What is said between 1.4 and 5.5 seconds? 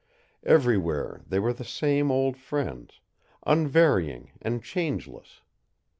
the same old friends, unvarying and changeless.